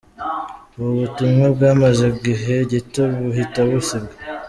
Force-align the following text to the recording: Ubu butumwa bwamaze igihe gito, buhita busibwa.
Ubu 0.77 0.91
butumwa 1.01 1.45
bwamaze 1.55 2.03
igihe 2.13 2.55
gito, 2.71 3.03
buhita 3.21 3.59
busibwa. 3.69 4.15